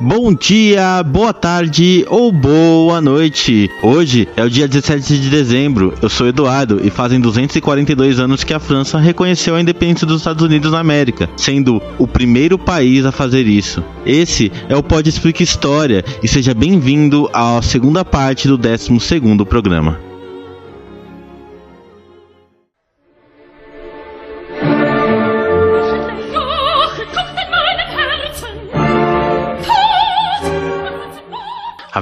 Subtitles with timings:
[0.00, 3.68] Bom dia, boa tarde ou boa noite.
[3.82, 5.92] Hoje é o dia 17 de dezembro.
[6.00, 10.44] Eu sou Eduardo e fazem 242 anos que a França reconheceu a independência dos Estados
[10.44, 13.82] Unidos na América, sendo o primeiro país a fazer isso.
[14.06, 19.44] Esse é o Pode Explica História e seja bem-vindo à segunda parte do 12 segundo
[19.44, 20.07] programa.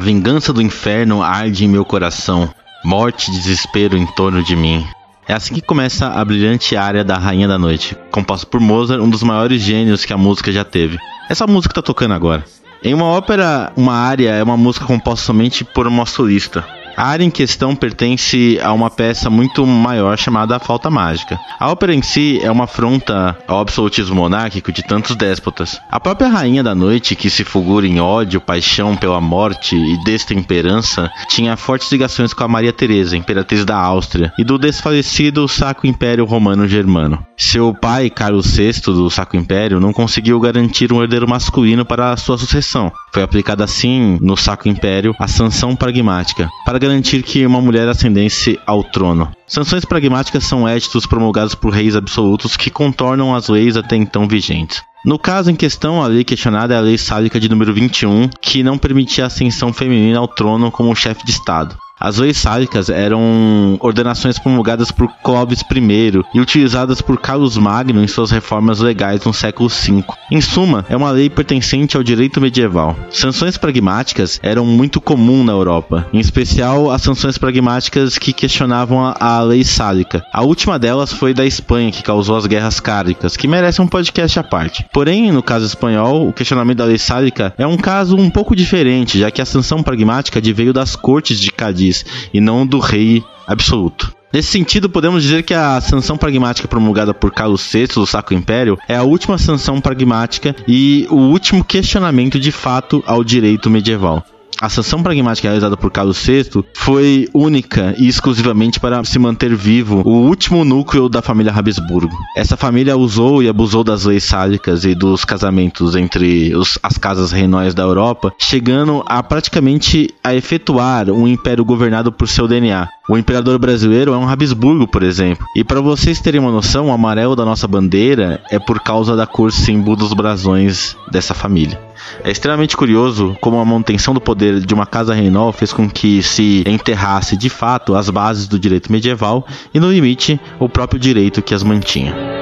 [0.07, 2.49] Vingança do inferno arde em meu coração,
[2.85, 4.87] morte e desespero em torno de mim.
[5.27, 9.11] É assim que começa a brilhante área da Rainha da Noite, composta por Mozart, um
[9.11, 10.97] dos maiores gênios que a música já teve.
[11.29, 12.45] Essa música tá tocando agora.
[12.85, 16.65] Em uma ópera, uma área é uma música composta somente por uma solista.
[16.97, 21.39] A área em questão pertence a uma peça muito maior chamada A Falta Mágica.
[21.61, 25.79] A ópera em si é uma afronta ao absolutismo monárquico de tantos déspotas.
[25.91, 31.11] A própria Rainha da Noite, que se fulgura em ódio, paixão pela morte e destemperança,
[31.29, 36.25] tinha fortes ligações com a Maria Teresa, imperatriz da Áustria, e do desfalecido Sacro Império
[36.25, 37.23] Romano Germano.
[37.37, 42.39] Seu pai, Carlos VI do Sacro Império, não conseguiu garantir um herdeiro masculino para sua
[42.39, 42.91] sucessão.
[43.13, 48.59] Foi aplicada assim no Sacro Império a sanção pragmática, para garantir que uma mulher ascendesse
[48.65, 49.33] ao trono.
[49.47, 54.83] Sanções pragmáticas são éditos promulgados por reis absolutos que contornam as leis até então vigentes.
[55.05, 58.63] No caso em questão, a lei questionada é a Lei Sálica de número 21, que
[58.63, 61.77] não permitia a ascensão feminina ao trono como chefe de Estado.
[61.99, 68.07] As leis sálicas eram ordenações promulgadas por Clovis I e utilizadas por Carlos Magno em
[68.07, 70.05] suas reformas legais no século V.
[70.31, 72.95] Em suma, é uma lei pertencente ao direito medieval.
[73.11, 79.17] Sanções pragmáticas eram muito comum na Europa, em especial as sanções pragmáticas que questionavam a,
[79.19, 80.23] a lei sálica.
[80.31, 84.39] A última delas foi da Espanha, que causou as guerras cáricas, que merece um podcast
[84.39, 84.85] à parte.
[84.93, 89.19] Porém, no caso espanhol, o questionamento da lei sálica é um caso um pouco diferente,
[89.19, 91.86] já que a sanção pragmática veio das cortes de Cádiz
[92.33, 94.15] e não do rei absoluto.
[94.33, 98.77] Nesse sentido, podemos dizer que a sanção pragmática promulgada por Carlos VI do Sacro Império
[98.89, 104.23] é a última sanção pragmática e o último questionamento de fato ao direito medieval.
[104.59, 110.01] A sanção pragmática realizada por Carlos VI foi única e exclusivamente para se manter vivo
[110.03, 112.17] o último núcleo da família Habsburgo.
[112.35, 117.33] Essa família usou e abusou das leis sálicas e dos casamentos entre os, as casas
[117.33, 122.89] reinóis da Europa, chegando a praticamente a efetuar um império governado por seu DNA.
[123.11, 125.45] O imperador brasileiro é um Habsburgo, por exemplo.
[125.55, 129.27] E para vocês terem uma noção, o amarelo da nossa bandeira é por causa da
[129.27, 131.79] cor símbolo dos brasões dessa família.
[132.23, 136.23] É extremamente curioso como a manutenção do poder de uma casa reinal fez com que
[136.23, 141.43] se enterrasse de fato as bases do direito medieval e, no limite, o próprio direito
[141.43, 142.36] que as mantinha.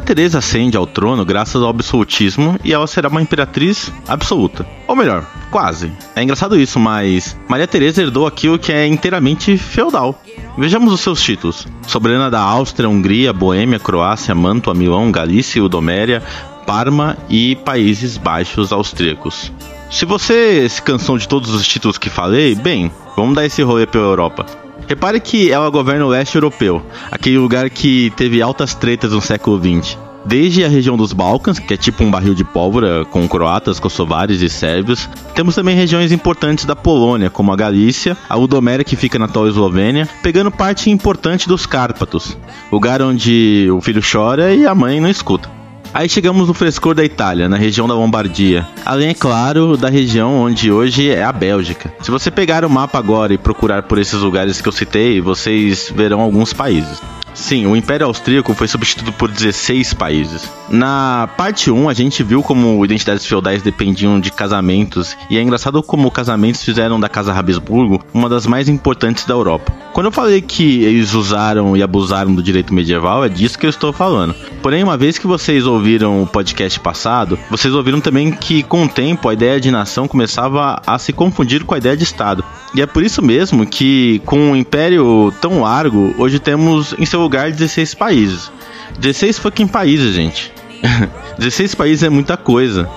[0.00, 4.66] Maria Teresa ascende ao trono graças ao absolutismo e ela será uma imperatriz absoluta.
[4.88, 5.92] Ou melhor, quase.
[6.16, 10.22] É engraçado isso, mas Maria Teresa herdou aquilo que é inteiramente feudal.
[10.56, 16.22] Vejamos os seus títulos: soberana da Áustria, Hungria, Boêmia, Croácia, Mantua, Milão, Galícia, Udoméria,
[16.66, 19.52] Parma e Países Baixos Austríacos.
[19.90, 23.86] Se você se cansou de todos os títulos que falei, bem, vamos dar esse rolê
[23.86, 24.46] pela Europa.
[24.86, 29.58] Repare que ela governa o leste europeu, aquele lugar que teve altas tretas no século
[29.58, 29.96] XX.
[30.24, 34.42] Desde a região dos Balcãs, que é tipo um barril de pólvora com croatas, kosovares
[34.42, 39.18] e sérvios, temos também regiões importantes da Polônia, como a Galícia, a Udoméria que fica
[39.18, 42.36] na atual Eslovênia, pegando parte importante dos Cárpatos,
[42.70, 45.59] lugar onde o filho chora e a mãe não escuta.
[45.92, 48.66] Aí chegamos no frescor da Itália, na região da Lombardia.
[48.86, 51.92] Além, é claro, da região onde hoje é a Bélgica.
[52.00, 55.92] Se você pegar o mapa agora e procurar por esses lugares que eu citei, vocês
[55.94, 57.00] verão alguns países.
[57.34, 60.48] Sim, o Império Austríaco foi substituído por 16 países.
[60.68, 65.82] Na parte 1, a gente viu como identidades feudais dependiam de casamentos, e é engraçado
[65.82, 69.72] como casamentos fizeram da Casa Habsburgo uma das mais importantes da Europa.
[69.92, 73.70] Quando eu falei que eles usaram e abusaram do direito medieval, é disso que eu
[73.70, 74.34] estou falando.
[74.62, 78.88] Porém, uma vez que vocês ouviram o podcast passado, vocês ouviram também que com o
[78.88, 82.44] tempo a ideia de nação começava a se confundir com a ideia de Estado.
[82.72, 87.20] E é por isso mesmo que, com um império tão largo, hoje temos em seu
[87.20, 88.50] lugar 16 países.
[88.98, 90.52] 16 fucking países, gente.
[91.36, 92.88] 16 países é muita coisa.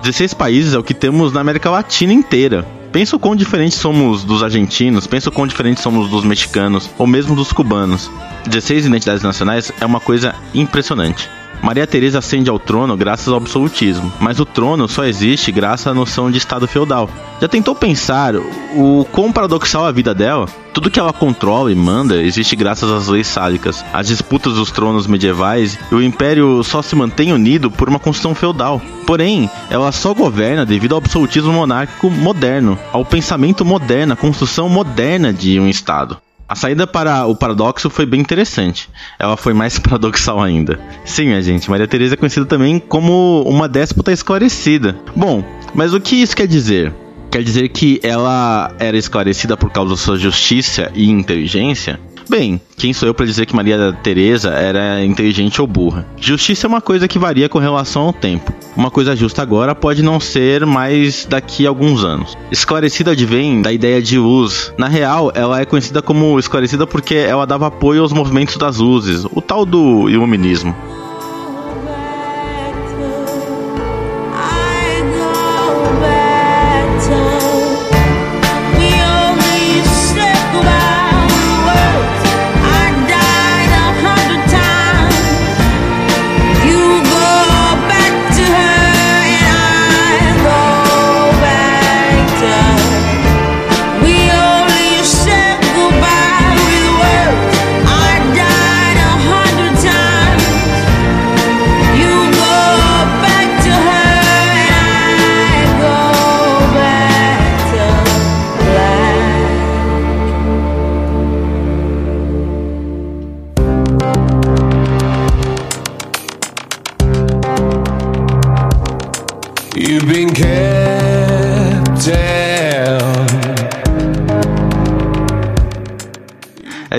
[0.00, 2.77] 16 países é o que temos na América Latina inteira.
[2.92, 7.06] Pensa o quão diferentes somos dos argentinos, pensa o quão diferentes somos dos mexicanos, ou
[7.06, 8.10] mesmo dos cubanos.
[8.46, 11.28] 16 identidades nacionais é uma coisa impressionante.
[11.62, 15.94] Maria Teresa ascende ao trono graças ao absolutismo, mas o trono só existe graças à
[15.94, 17.10] noção de estado feudal.
[17.40, 20.46] Já tentou pensar o quão paradoxal a vida dela?
[20.72, 25.06] Tudo que ela controla e manda existe graças às leis sádicas, às disputas dos tronos
[25.06, 28.80] medievais e o império só se mantém unido por uma construção feudal.
[29.06, 35.32] Porém, ela só governa devido ao absolutismo monárquico moderno, ao pensamento moderno, à construção moderna
[35.32, 36.18] de um estado.
[36.48, 38.88] A saída para o paradoxo foi bem interessante.
[39.18, 40.80] Ela foi mais paradoxal ainda.
[41.04, 44.96] Sim, minha gente, Maria Teresa é conhecida também como uma déspota esclarecida.
[45.14, 46.94] Bom, mas o que isso quer dizer?
[47.30, 52.00] Quer dizer que ela era esclarecida por causa da sua justiça e inteligência?
[52.30, 56.06] Bem, quem sou eu para dizer que Maria Teresa era inteligente ou burra?
[56.18, 58.52] Justiça é uma coisa que varia com relação ao tempo.
[58.76, 62.36] Uma coisa justa agora pode não ser mais daqui a alguns anos.
[62.50, 64.72] Esclarecida advém da ideia de luz.
[64.78, 69.24] Na real, ela é conhecida como esclarecida porque ela dava apoio aos movimentos das luzes,
[69.24, 70.74] o tal do iluminismo.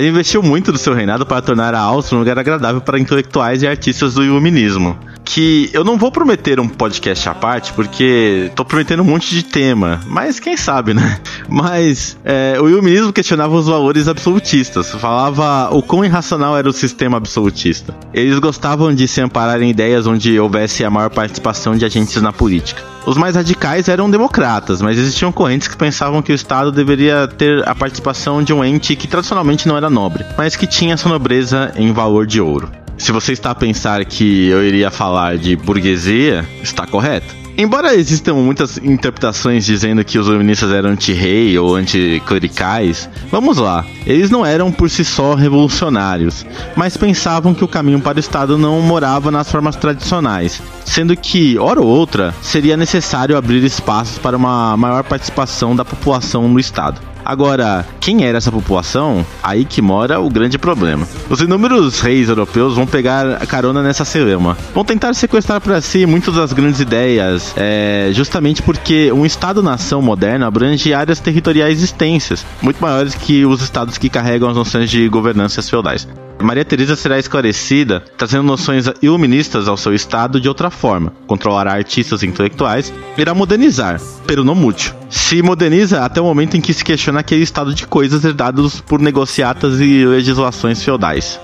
[0.00, 3.62] Ela investiu muito do seu reinado para tornar a Áustria um lugar agradável para intelectuais
[3.62, 4.98] e artistas do iluminismo.
[5.32, 9.44] Que eu não vou prometer um podcast à parte, porque tô prometendo um monte de
[9.44, 11.20] tema, mas quem sabe, né?
[11.48, 17.16] Mas é, o iluminismo questionava os valores absolutistas, falava o quão irracional era o sistema
[17.16, 17.94] absolutista.
[18.12, 22.32] Eles gostavam de se amparar em ideias onde houvesse a maior participação de agentes na
[22.32, 22.82] política.
[23.06, 27.66] Os mais radicais eram democratas, mas existiam correntes que pensavam que o Estado deveria ter
[27.68, 31.72] a participação de um ente que tradicionalmente não era nobre, mas que tinha sua nobreza
[31.76, 32.68] em valor de ouro.
[33.00, 37.34] Se você está a pensar que eu iria falar de burguesia, está correto.
[37.56, 44.30] Embora existam muitas interpretações dizendo que os iluministas eram anti-rei ou anticlericais, vamos lá, eles
[44.30, 46.44] não eram por si só revolucionários,
[46.76, 51.58] mas pensavam que o caminho para o Estado não morava nas formas tradicionais, sendo que,
[51.58, 57.00] hora ou outra, seria necessário abrir espaços para uma maior participação da população no Estado.
[57.24, 59.24] Agora, quem era essa população?
[59.42, 61.06] Aí que mora o grande problema.
[61.28, 64.56] Os inúmeros reis europeus vão pegar carona nessa celema.
[64.74, 70.46] Vão tentar sequestrar para si muitas das grandes ideias, é, justamente porque um Estado-nação moderno
[70.46, 75.68] abrange áreas territoriais extensas, muito maiores que os estados que carregam as noções de governanças
[75.68, 76.06] feudais.
[76.42, 81.12] Maria Teresa será esclarecida, trazendo noções iluministas ao seu estado de outra forma.
[81.26, 84.94] Controlará artistas intelectuais, irá modernizar, pero não muito.
[85.10, 89.00] Se moderniza até o momento em que se questiona aquele estado de coisas herdados por
[89.00, 91.38] negociatas e legislações feudais.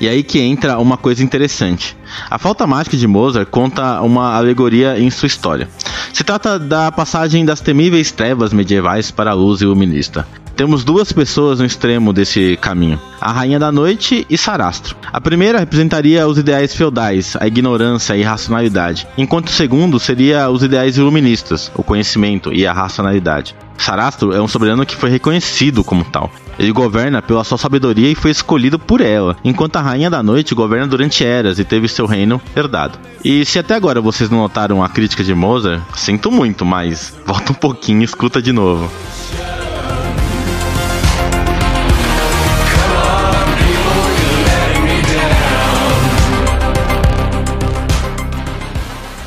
[0.00, 1.96] E aí que entra uma coisa interessante.
[2.28, 5.68] A Falta Mágica de Mozart conta uma alegoria em sua história.
[6.12, 10.26] Se trata da passagem das temíveis trevas medievais para a luz iluminista.
[10.54, 14.94] temos duas pessoas no extremo desse caminho: a Rainha da Noite e Sarastro.
[15.10, 20.50] A primeira representaria os ideais feudais, a ignorância e a racionalidade, enquanto o segundo seria
[20.50, 23.56] os ideais iluministas, o conhecimento e a racionalidade.
[23.78, 26.30] Sarastro é um soberano que foi reconhecido como tal.
[26.58, 30.54] Ele governa pela sua sabedoria e foi escolhido por ela, enquanto a Rainha da Noite
[30.54, 32.98] governa durante eras e teve seu reino herdado.
[33.24, 37.52] E se até agora vocês não notaram a crítica de Mozart, sinto muito, mas volta
[37.52, 38.90] um pouquinho e escuta de novo.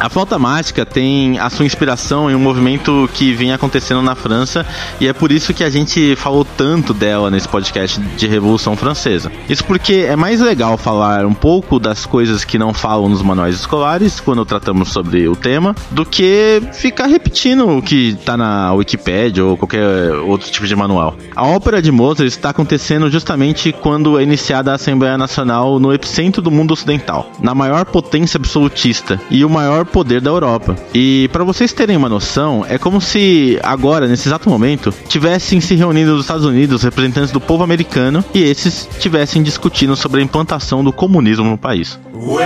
[0.06, 4.64] A flauta mágica tem a sua inspiração em um movimento que vem acontecendo na França
[5.02, 9.32] e é por isso que a gente falou tanto dela nesse podcast de Revolução Francesa.
[9.50, 13.56] Isso porque é mais legal falar um pouco das coisas que não falam nos manuais
[13.56, 19.44] escolares quando tratamos sobre o tema do que ficar repetindo o que está na Wikipedia
[19.44, 21.18] ou qualquer outro tipo de manual.
[21.36, 26.44] A ópera de Mozart está acontecendo justamente quando é iniciada a Assembleia Nacional no epicentro
[26.44, 30.76] do mundo ocidental, na maior potência absolutista e o maior poder da Europa.
[30.94, 35.74] E para vocês terem uma noção, é como se agora, nesse exato momento, tivessem se
[35.74, 40.84] reunindo nos Estados Unidos representantes do povo americano e esses tivessem discutindo sobre a implantação
[40.84, 41.98] do comunismo no país.
[42.14, 42.38] O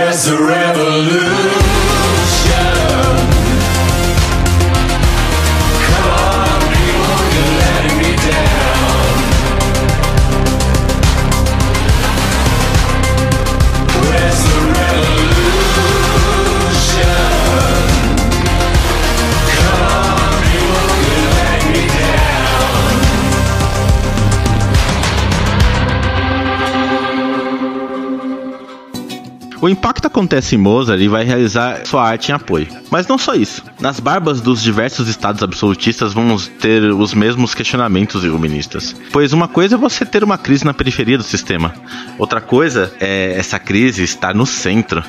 [29.90, 32.68] impacto acontece em Mozart e vai realizar sua arte em apoio.
[32.90, 33.64] Mas não só isso.
[33.80, 38.94] Nas barbas dos diversos estados absolutistas vamos ter os mesmos questionamentos iluministas.
[39.10, 41.74] Pois uma coisa é você ter uma crise na periferia do sistema.
[42.18, 45.02] Outra coisa é essa crise estar no centro.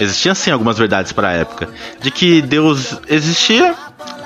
[0.00, 1.68] Existiam sim algumas verdades para a época,
[2.00, 3.74] de que Deus existia,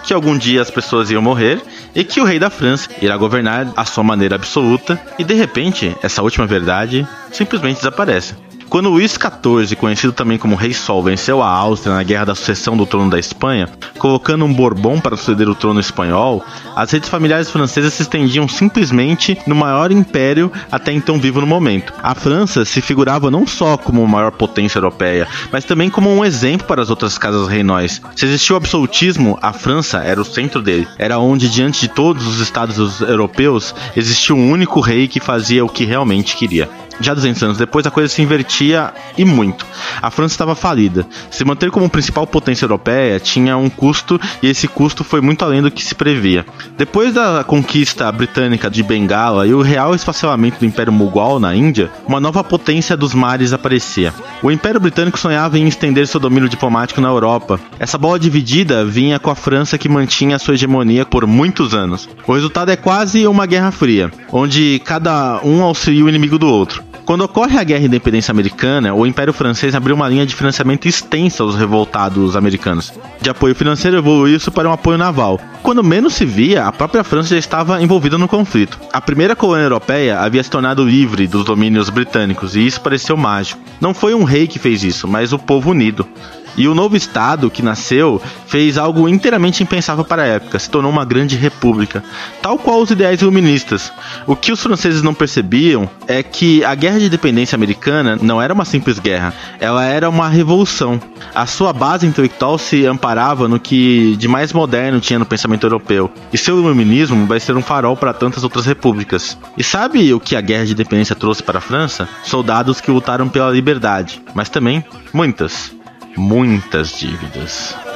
[0.02, 1.60] que algum dia as pessoas iam morrer
[1.94, 5.96] e que o rei da França irá governar à sua maneira absoluta, e de repente,
[6.02, 8.34] essa última verdade simplesmente desaparece.
[8.72, 12.74] Quando Luís XIV, conhecido também como Rei Sol, venceu a Áustria na Guerra da Sucessão
[12.74, 16.42] do trono da Espanha, colocando um Bourbon para suceder o trono espanhol,
[16.74, 21.92] as redes familiares francesas se estendiam simplesmente no maior império até então vivo no momento.
[22.02, 26.24] A França se figurava não só como a maior potência europeia, mas também como um
[26.24, 28.00] exemplo para as outras casas reinóis.
[28.16, 30.88] Se existia o absolutismo, a França era o centro dele.
[30.96, 35.68] Era onde, diante de todos os estados europeus, existia um único rei que fazia o
[35.68, 36.70] que realmente queria.
[37.00, 39.66] Já 200 anos depois, a coisa se invertia e muito.
[40.00, 41.06] A França estava falida.
[41.30, 45.62] Se manter como principal potência europeia tinha um custo e esse custo foi muito além
[45.62, 46.44] do que se previa.
[46.76, 51.90] Depois da conquista britânica de Bengala e o real esfacelamento do Império Mughal na Índia,
[52.06, 54.12] uma nova potência dos mares aparecia.
[54.42, 57.60] O Império Britânico sonhava em estender seu domínio diplomático na Europa.
[57.78, 62.08] Essa bola dividida vinha com a França que mantinha sua hegemonia por muitos anos.
[62.26, 66.91] O resultado é quase uma guerra fria, onde cada um auxilia o inimigo do outro.
[67.12, 70.88] Quando ocorre a Guerra de Independência Americana, o Império Francês abriu uma linha de financiamento
[70.88, 72.90] extensa aos revoltados americanos.
[73.20, 75.38] De apoio financeiro evoluiu isso para um apoio naval.
[75.62, 78.80] Quando menos se via, a própria França já estava envolvida no conflito.
[78.90, 83.60] A primeira colônia europeia havia se tornado livre dos domínios britânicos e isso pareceu mágico.
[83.78, 86.08] Não foi um rei que fez isso, mas o povo unido.
[86.56, 90.90] E o novo Estado que nasceu fez algo inteiramente impensável para a época, se tornou
[90.90, 92.04] uma grande república,
[92.42, 93.92] tal qual os ideais iluministas.
[94.26, 98.52] O que os franceses não percebiam é que a guerra de independência americana não era
[98.52, 101.00] uma simples guerra, ela era uma revolução.
[101.34, 106.10] A sua base intelectual se amparava no que de mais moderno tinha no pensamento europeu,
[106.32, 109.38] e seu iluminismo vai ser um farol para tantas outras repúblicas.
[109.56, 112.08] E sabe o que a guerra de independência trouxe para a França?
[112.24, 115.72] Soldados que lutaram pela liberdade, mas também muitas
[116.16, 117.91] muitas dívidas.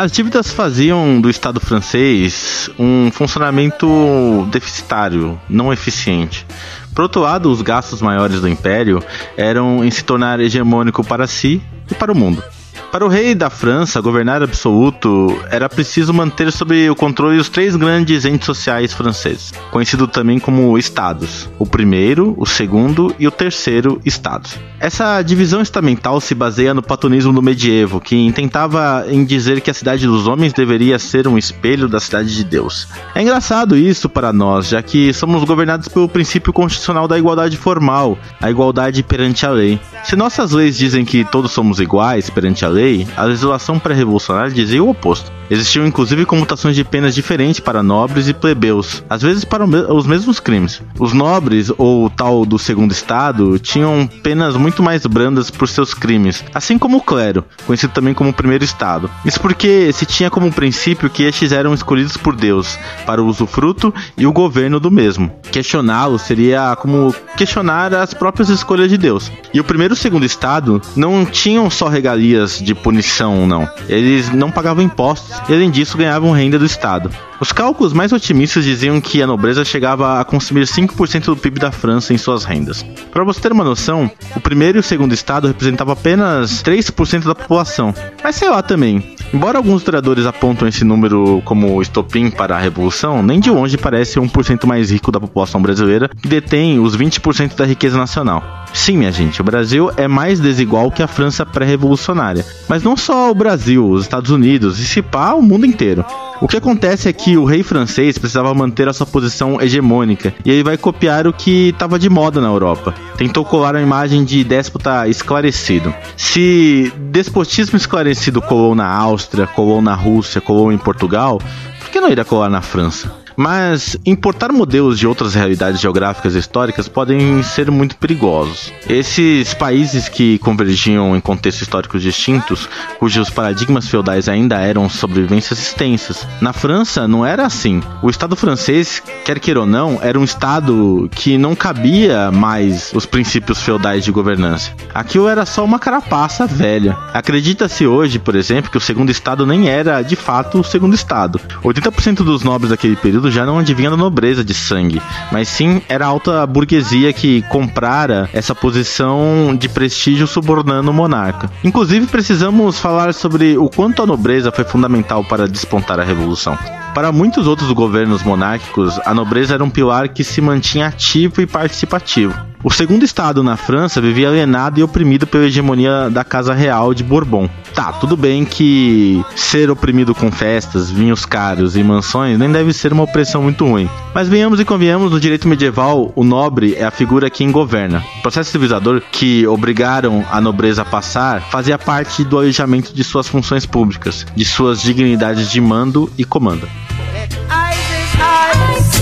[0.00, 6.46] As dívidas faziam do Estado francês um funcionamento deficitário, não eficiente.
[6.94, 9.04] Por outro lado, os gastos maiores do império
[9.36, 12.42] eram em se tornar hegemônico para si e para o mundo.
[12.90, 17.76] Para o rei da França governar absoluto, era preciso manter sob o controle os três
[17.76, 24.00] grandes entes sociais franceses, conhecido também como estados: o primeiro, o segundo e o terceiro
[24.04, 24.58] estados.
[24.80, 29.74] Essa divisão estamental se baseia no platonismo do medievo, que intentava em dizer que a
[29.74, 32.88] cidade dos homens deveria ser um espelho da cidade de Deus.
[33.14, 38.18] É engraçado isso para nós, já que somos governados pelo princípio constitucional da igualdade formal,
[38.40, 39.78] a igualdade perante a lei.
[40.02, 44.50] Se nossas leis dizem que todos somos iguais perante a lei, lei, a legislação pré-revolucionária
[44.50, 45.30] dizia o oposto.
[45.50, 50.38] Existiam inclusive comutações de penas diferentes para nobres e plebeus, às vezes para os mesmos
[50.38, 50.80] crimes.
[50.98, 56.44] Os nobres, ou tal do segundo estado, tinham penas muito mais brandas por seus crimes,
[56.54, 59.10] assim como o clero, conhecido também como primeiro estado.
[59.24, 63.92] Isso porque se tinha como princípio que estes eram escolhidos por Deus para o usufruto
[64.16, 65.32] e o governo do mesmo.
[65.50, 69.32] Questioná-lo seria como questionar as próprias escolhas de Deus.
[69.52, 73.68] E o primeiro e o segundo estado não tinham só regalias de punição, não.
[73.88, 77.10] Eles não pagavam impostos e além disso ganhavam renda do Estado.
[77.40, 81.72] Os cálculos mais otimistas diziam que a nobreza chegava a consumir 5% do PIB da
[81.72, 82.84] França em suas rendas.
[83.10, 87.34] Para você ter uma noção, o primeiro e o segundo estado representavam apenas 3% da
[87.34, 87.94] população.
[88.22, 93.22] Mas sei lá também, embora alguns historiadores apontam esse número como estopim para a revolução,
[93.22, 97.64] nem de longe parece 1% mais rico da população brasileira, que detém os 20% da
[97.64, 98.60] riqueza nacional.
[98.72, 102.44] Sim, minha gente, o Brasil é mais desigual que a França pré-revolucionária.
[102.68, 106.04] Mas não só o Brasil, os Estados Unidos e se pá, o mundo inteiro.
[106.40, 110.50] O que acontece é que o rei francês precisava manter a sua posição hegemônica e
[110.50, 112.94] ele vai copiar o que estava de moda na Europa.
[113.16, 115.94] Tentou colar a imagem de déspota esclarecido.
[116.16, 121.38] Se despotismo esclarecido colou na Áustria, colou na Rússia, colou em Portugal,
[121.78, 123.19] por que não iria colar na França?
[123.36, 128.72] Mas importar modelos de outras realidades geográficas e históricas podem ser muito perigosos.
[128.88, 132.68] Esses países que convergiam em contextos históricos distintos,
[132.98, 136.26] cujos paradigmas feudais ainda eram sobrevivências extensas.
[136.40, 137.82] Na França não era assim.
[138.02, 143.06] O Estado francês, quer queira ou não, era um Estado que não cabia mais os
[143.06, 144.72] princípios feudais de governança.
[144.94, 146.96] Aquilo era só uma carapaça velha.
[147.12, 151.40] Acredita-se hoje, por exemplo, que o segundo Estado nem era de fato o segundo Estado.
[151.62, 155.02] 80% dos nobres daquele período já não adivinha da nobreza de sangue,
[155.32, 161.50] mas sim era a alta burguesia que comprara essa posição de prestígio subornando o monarca.
[161.64, 166.56] Inclusive, precisamos falar sobre o quanto a nobreza foi fundamental para despontar a revolução.
[166.94, 171.46] Para muitos outros governos monárquicos, a nobreza era um pilar que se mantinha ativo e
[171.46, 172.34] participativo.
[172.62, 177.02] O segundo estado na França vivia alienado e oprimido pela hegemonia da Casa Real de
[177.02, 177.48] Bourbon.
[177.74, 182.92] Tá, tudo bem que ser oprimido com festas, vinhos caros e mansões nem deve ser
[182.92, 183.88] uma opressão muito ruim.
[184.14, 188.04] Mas venhamos e convenhamos, no direito medieval, o nobre é a figura quem governa.
[188.18, 193.26] O processo civilizador que obrigaram a nobreza a passar fazia parte do alojamento de suas
[193.26, 196.68] funções públicas, de suas dignidades de mando e comando.
[197.14, 198.92] Let ice is ice.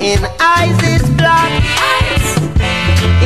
[0.00, 1.50] In ice is black.
[2.04, 2.30] Ice.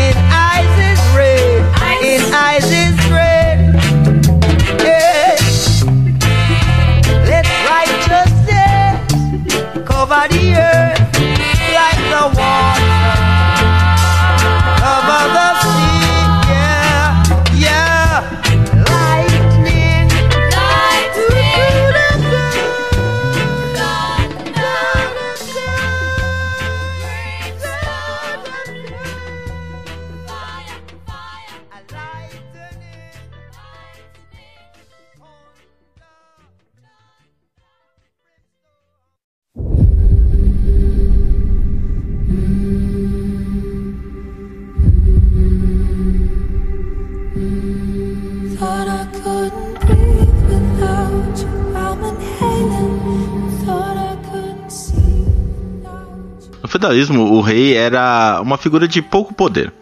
[0.04, 1.62] In ice is red.
[1.74, 2.04] Ice.
[2.04, 2.93] In ice is
[56.74, 59.72] feudalismo, o rei era uma figura de pouco poder,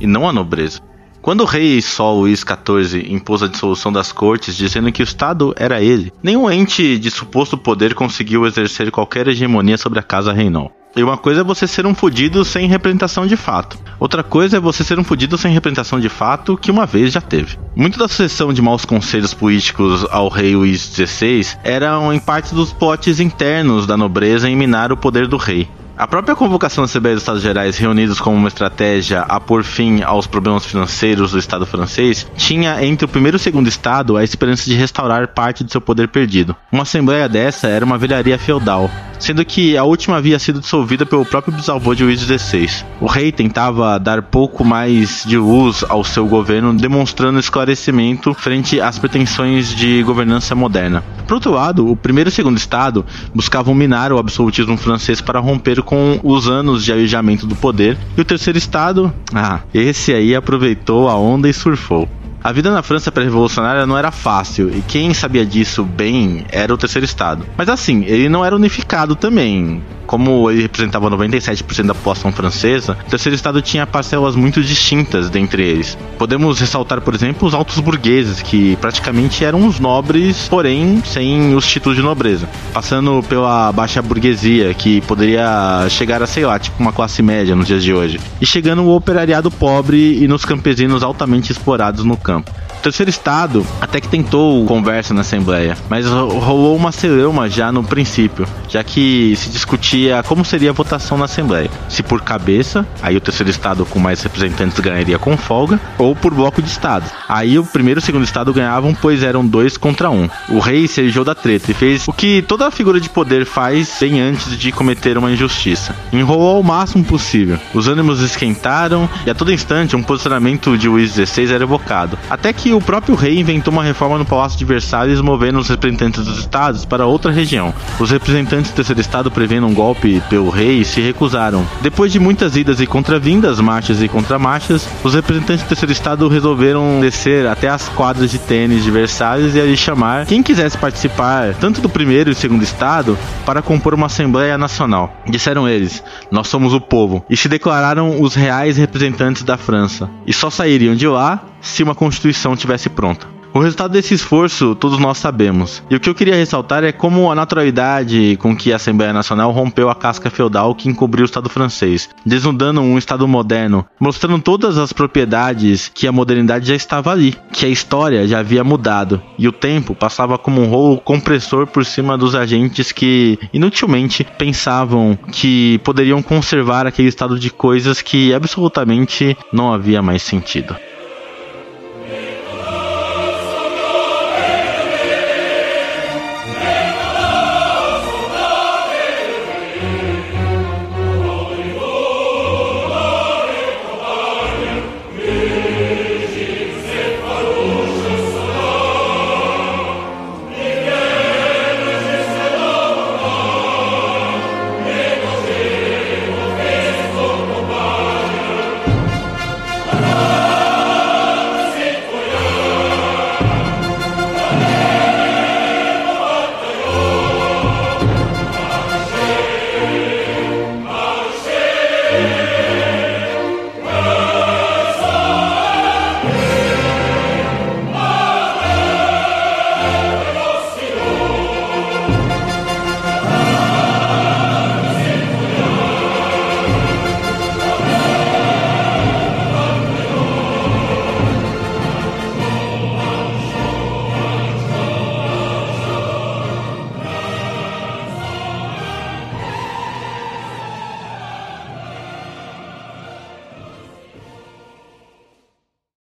[0.00, 0.80] e não a nobreza.
[1.22, 5.54] Quando o rei Sol Luís XIV impôs a dissolução das cortes, dizendo que o Estado
[5.56, 10.72] era ele, nenhum ente de suposto poder conseguiu exercer qualquer hegemonia sobre a casa reinal.
[10.96, 13.78] E uma coisa é você ser um fudido sem representação de fato.
[13.98, 17.20] Outra coisa é você ser um fudido sem representação de fato que uma vez já
[17.20, 17.56] teve.
[17.76, 22.72] Muito da sucessão de maus conselhos políticos ao rei Luís XVI eram em parte dos
[22.72, 25.68] potes internos da nobreza em minar o poder do rei.
[25.96, 30.02] A própria convocação da Assembleia dos Estados Gerais, reunidos como uma estratégia a pôr fim
[30.02, 34.24] aos problemas financeiros do Estado francês, tinha entre o primeiro e o segundo Estado a
[34.24, 36.56] esperança de restaurar parte de seu poder perdido.
[36.72, 41.24] Uma Assembleia dessa era uma velharia feudal, sendo que a última havia sido dissolvida pelo
[41.24, 42.84] próprio bisavô de Luís XVI.
[43.00, 48.98] O rei tentava dar pouco mais de luz ao seu governo, demonstrando esclarecimento frente às
[48.98, 51.02] pretensões de governança moderna.
[51.26, 55.82] Por outro lado, o primeiro e segundo Estado buscavam minar o absolutismo francês para romper
[55.82, 61.08] com os anos de alijamento do poder, e o terceiro Estado, ah, esse aí aproveitou
[61.08, 62.08] a onda e surfou.
[62.44, 66.76] A vida na França pré-revolucionária não era fácil, e quem sabia disso bem era o
[66.76, 67.46] terceiro Estado.
[67.56, 73.10] Mas assim, ele não era unificado também como ele representava 97% da população francesa, o
[73.10, 75.96] terceiro estado tinha parcelas muito distintas dentre eles.
[76.18, 81.66] Podemos ressaltar, por exemplo, os altos burgueses, que praticamente eram os nobres, porém sem os
[81.66, 82.48] títulos de nobreza.
[82.72, 87.66] Passando pela baixa burguesia, que poderia chegar a, sei lá, tipo uma classe média nos
[87.66, 88.20] dias de hoje.
[88.40, 92.63] E chegando o operariado pobre e nos campesinos altamente explorados no campo come.
[92.84, 98.46] Terceiro estado até que tentou conversa na Assembleia, mas rolou uma celeuma já no princípio,
[98.68, 101.70] já que se discutia como seria a votação na Assembleia.
[101.88, 106.34] Se por cabeça, aí o terceiro estado com mais representantes ganharia com folga, ou por
[106.34, 107.08] bloco de estados.
[107.26, 110.28] Aí o primeiro e o segundo estado ganhavam, pois eram dois contra um.
[110.50, 113.96] O rei se elegeu da treta e fez o que toda figura de poder faz
[113.98, 115.96] bem antes de cometer uma injustiça.
[116.12, 117.58] Enrolou ao máximo possível.
[117.72, 122.18] Os ânimos esquentaram e a todo instante um posicionamento de Luís XVI era evocado.
[122.28, 126.24] Até que o próprio rei inventou uma reforma no Palácio de Versalhes, movendo os representantes
[126.24, 127.72] dos estados para outra região.
[127.98, 131.66] Os representantes do terceiro estado, prevendo um golpe pelo rei, se recusaram.
[131.80, 137.00] Depois de muitas idas e contravindas, marchas e contramarchas, os representantes do terceiro estado resolveram
[137.00, 141.80] descer até as quadras de tênis de Versalhes e ali chamar quem quisesse participar, tanto
[141.80, 145.14] do primeiro e segundo estado, para compor uma Assembleia Nacional.
[145.26, 150.32] Disseram eles: Nós somos o povo, e se declararam os reais representantes da França, e
[150.32, 153.26] só sairiam de lá se uma constituição tivesse pronta.
[153.54, 155.80] O resultado desse esforço todos nós sabemos.
[155.88, 159.52] E o que eu queria ressaltar é como a naturalidade com que a Assembleia Nacional
[159.52, 164.76] rompeu a casca feudal que encobriu o Estado francês, desnudando um Estado moderno, mostrando todas
[164.76, 169.46] as propriedades que a modernidade já estava ali, que a história já havia mudado e
[169.46, 175.78] o tempo passava como um rolo compressor por cima dos agentes que inutilmente pensavam que
[175.84, 180.74] poderiam conservar aquele estado de coisas que absolutamente não havia mais sentido.